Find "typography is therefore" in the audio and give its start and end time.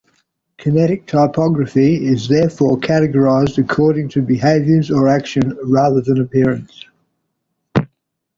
1.05-2.75